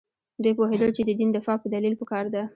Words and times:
دوی 0.43 0.53
پوهېدل 0.57 0.89
چې 0.97 1.01
د 1.05 1.11
دین 1.19 1.29
دفاع 1.37 1.57
په 1.61 1.67
دلیل 1.75 1.93
پکار 2.01 2.25
ده. 2.33 2.43